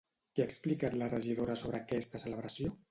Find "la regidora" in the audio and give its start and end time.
1.03-1.59